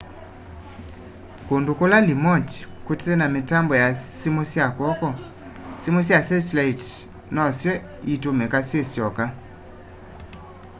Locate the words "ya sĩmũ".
3.81-4.43